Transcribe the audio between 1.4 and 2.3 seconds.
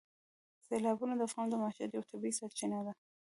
د معیشت یوه